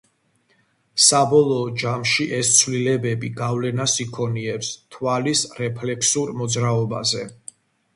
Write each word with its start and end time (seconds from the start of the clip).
საბოლოო 1.07 1.67
ჯამში, 1.83 2.25
ეს 2.39 2.51
ცვლილებები 2.61 3.31
გავლენას 3.43 3.97
იქონიებს 4.09 4.75
თვალის 4.97 5.49
რეფლექსურ 5.63 6.39
მოძრაობაზე. 6.43 7.29